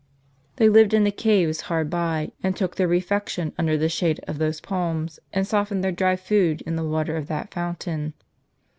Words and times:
They 0.55 0.67
lived 0.67 0.95
in 0.95 1.03
the 1.03 1.11
caves 1.11 1.61
hard 1.69 1.91
by, 1.91 2.31
and 2.41 2.55
took 2.57 2.75
their 2.75 2.87
refection 2.87 3.53
under 3.55 3.77
the 3.77 3.87
shade 3.87 4.19
of 4.27 4.39
those 4.39 4.59
palms, 4.59 5.19
and 5.31 5.45
softened 5.45 5.83
their 5.83 5.91
dry 5.91 6.15
food 6.15 6.61
in 6.61 6.75
the 6.75 6.83
water 6.83 7.15
of 7.17 7.27
that 7.27 7.53
fountain. 7.53 8.13